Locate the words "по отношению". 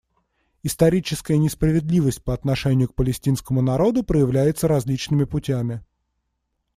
2.23-2.87